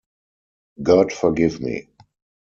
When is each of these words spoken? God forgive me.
God 0.81 1.13
forgive 1.13 1.59
me. 1.61 1.87